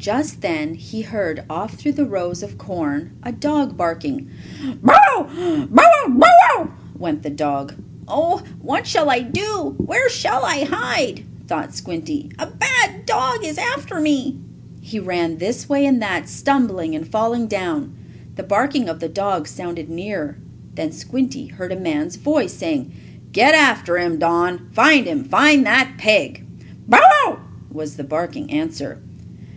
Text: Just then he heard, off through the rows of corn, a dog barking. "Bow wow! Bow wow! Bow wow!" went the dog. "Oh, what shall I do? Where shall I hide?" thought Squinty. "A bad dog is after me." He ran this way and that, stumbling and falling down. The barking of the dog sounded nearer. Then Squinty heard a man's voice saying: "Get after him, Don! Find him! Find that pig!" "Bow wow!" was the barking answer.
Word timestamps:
Just 0.00 0.42
then 0.42 0.74
he 0.74 1.02
heard, 1.02 1.42
off 1.50 1.74
through 1.74 1.92
the 1.94 2.04
rows 2.04 2.44
of 2.44 2.56
corn, 2.56 3.10
a 3.24 3.32
dog 3.32 3.76
barking. 3.76 4.28
"Bow 4.80 4.96
wow! 5.16 5.66
Bow 5.68 5.68
wow! 5.70 6.08
Bow 6.08 6.30
wow!" 6.60 6.70
went 6.96 7.24
the 7.24 7.30
dog. 7.30 7.74
"Oh, 8.06 8.44
what 8.62 8.86
shall 8.86 9.10
I 9.10 9.18
do? 9.20 9.74
Where 9.76 10.08
shall 10.08 10.44
I 10.44 10.62
hide?" 10.62 11.24
thought 11.48 11.74
Squinty. 11.74 12.30
"A 12.38 12.46
bad 12.46 13.06
dog 13.06 13.44
is 13.44 13.58
after 13.58 13.98
me." 14.00 14.38
He 14.80 15.00
ran 15.00 15.38
this 15.38 15.68
way 15.68 15.84
and 15.84 16.00
that, 16.00 16.28
stumbling 16.28 16.94
and 16.94 17.06
falling 17.06 17.48
down. 17.48 17.92
The 18.36 18.44
barking 18.44 18.88
of 18.88 19.00
the 19.00 19.08
dog 19.08 19.48
sounded 19.48 19.90
nearer. 19.90 20.38
Then 20.76 20.92
Squinty 20.92 21.48
heard 21.48 21.72
a 21.72 21.78
man's 21.78 22.14
voice 22.14 22.52
saying: 22.54 22.92
"Get 23.32 23.52
after 23.56 23.98
him, 23.98 24.20
Don! 24.20 24.68
Find 24.70 25.06
him! 25.08 25.24
Find 25.24 25.66
that 25.66 25.94
pig!" 25.98 26.44
"Bow 26.86 27.00
wow!" 27.26 27.40
was 27.72 27.96
the 27.96 28.04
barking 28.04 28.50
answer. 28.52 29.00